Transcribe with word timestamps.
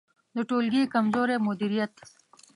د 0.35 0.37
ټولګي 0.49 0.83
کمزوری 0.93 1.37
مدیریت 1.47 1.93